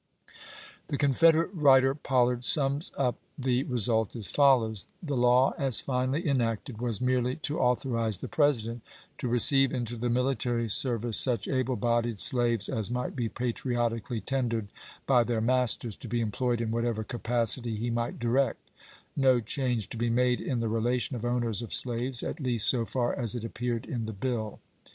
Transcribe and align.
The 0.87 0.97
Confederate 0.97 1.51
writer 1.53 1.93
Pollard 1.93 2.43
sums 2.43 2.91
up 2.97 3.17
the 3.37 3.65
re 3.65 3.77
sult 3.77 4.15
as 4.15 4.25
follows:" 4.25 4.87
The 5.03 5.15
law, 5.15 5.53
as 5.59 5.79
finally 5.79 6.27
enacted, 6.27 6.81
was 6.81 6.99
merely 6.99 7.35
to 7.35 7.59
authorize 7.59 8.17
the 8.17 8.27
President 8.27 8.81
to 9.19 9.27
receive 9.27 9.71
into 9.71 9.95
the 9.97 10.09
military 10.09 10.67
service 10.69 11.17
such 11.19 11.47
able 11.47 11.75
bodied 11.75 12.17
slaves 12.17 12.67
as 12.67 12.89
might 12.89 13.15
be 13.15 13.29
patriotically 13.29 14.21
tendered 14.21 14.69
by 15.05 15.23
their 15.23 15.39
masters, 15.39 15.95
to 15.97 16.07
be 16.07 16.19
employed 16.19 16.61
in 16.61 16.71
whatever 16.71 17.03
capacity 17.03 17.75
he 17.75 17.91
might 17.91 18.17
direct; 18.17 18.71
no 19.15 19.39
change 19.39 19.87
to 19.89 19.97
be 19.97 20.09
made 20.09 20.41
in 20.41 20.61
the 20.61 20.67
relation 20.67 21.15
of 21.15 21.23
owners 21.23 21.61
of 21.61 21.71
slaves, 21.71 22.23
at 22.23 22.39
least 22.39 22.67
so 22.67 22.87
far 22.87 23.13
as 23.13 23.35
it 23.35 23.43
appeared 23.43 23.85
in 23.85 24.07
the 24.07 24.13
bill. 24.13 24.59